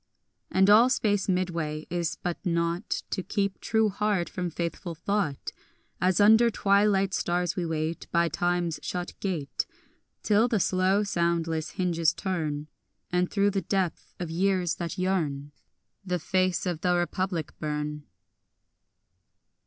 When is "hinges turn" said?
11.73-12.65